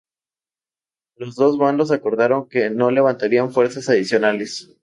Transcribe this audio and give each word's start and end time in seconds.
Los 1.15 1.35
dos 1.35 1.59
bandos 1.59 1.91
acordaron 1.91 2.49
que 2.49 2.71
no 2.71 2.89
levantarían 2.89 3.51
fuerzas 3.51 3.87
adicionales. 3.87 4.73